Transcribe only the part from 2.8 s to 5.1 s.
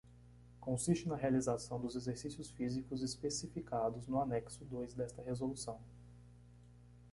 especificados no anexo dois